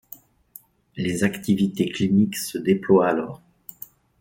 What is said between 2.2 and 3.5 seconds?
se déploient alors.